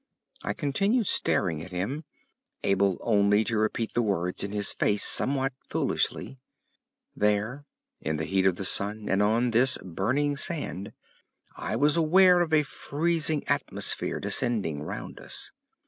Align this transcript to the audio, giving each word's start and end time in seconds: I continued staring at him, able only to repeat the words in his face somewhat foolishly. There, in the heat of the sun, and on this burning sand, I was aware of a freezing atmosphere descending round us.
I 0.43 0.53
continued 0.53 1.05
staring 1.05 1.61
at 1.61 1.69
him, 1.69 2.05
able 2.63 2.97
only 3.01 3.43
to 3.43 3.55
repeat 3.59 3.93
the 3.93 4.01
words 4.01 4.43
in 4.43 4.51
his 4.51 4.71
face 4.71 5.03
somewhat 5.05 5.53
foolishly. 5.69 6.39
There, 7.15 7.67
in 7.99 8.17
the 8.17 8.25
heat 8.25 8.47
of 8.47 8.55
the 8.55 8.65
sun, 8.65 9.07
and 9.07 9.21
on 9.21 9.51
this 9.51 9.77
burning 9.77 10.37
sand, 10.37 10.93
I 11.55 11.75
was 11.75 11.97
aware 11.97 12.39
of 12.41 12.51
a 12.51 12.63
freezing 12.63 13.47
atmosphere 13.47 14.19
descending 14.19 14.81
round 14.81 15.19
us. 15.19 15.51